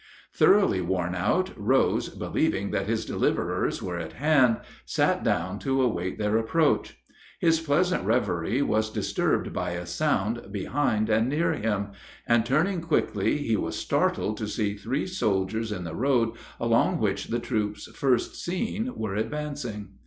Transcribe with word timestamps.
Thoroughly 0.33 0.81
worn 0.81 1.13
out, 1.13 1.51
Rose, 1.55 2.09
believing 2.09 2.71
that 2.71 2.87
his 2.87 3.05
deliverers 3.05 3.83
were 3.83 3.99
at 3.99 4.13
hand, 4.13 4.57
sat 4.83 5.23
down 5.23 5.59
to 5.59 5.79
await 5.83 6.17
their 6.17 6.39
approach. 6.39 6.97
His 7.39 7.59
pleasant 7.59 8.03
reverie 8.03 8.63
was 8.63 8.89
disturbed 8.89 9.53
by 9.53 9.73
a 9.73 9.85
sound 9.85 10.51
behind 10.51 11.07
and 11.11 11.29
near 11.29 11.53
him, 11.53 11.89
and 12.25 12.43
turning 12.47 12.81
quickly 12.81 13.37
he 13.43 13.55
was 13.55 13.75
startled 13.75 14.37
to 14.37 14.47
see 14.47 14.73
three 14.75 15.05
soldiers 15.05 15.71
in 15.71 15.83
the 15.83 15.93
road 15.93 16.31
along 16.59 16.97
which 16.97 17.27
the 17.27 17.37
troops 17.37 17.87
first 17.95 18.33
seen 18.43 18.95
were 18.95 19.13
advancing. 19.13 19.89